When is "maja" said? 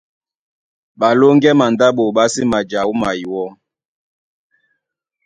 2.51-2.79